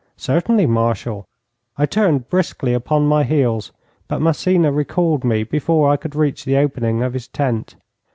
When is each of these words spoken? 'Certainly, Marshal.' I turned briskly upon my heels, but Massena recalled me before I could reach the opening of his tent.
'Certainly, 0.17 0.65
Marshal.' 0.65 1.25
I 1.77 1.85
turned 1.85 2.27
briskly 2.27 2.73
upon 2.73 3.05
my 3.05 3.23
heels, 3.23 3.71
but 4.07 4.19
Massena 4.19 4.71
recalled 4.71 5.23
me 5.23 5.43
before 5.43 5.91
I 5.91 5.95
could 5.95 6.15
reach 6.15 6.43
the 6.43 6.57
opening 6.57 7.03
of 7.03 7.13
his 7.13 7.27
tent. 7.27 7.75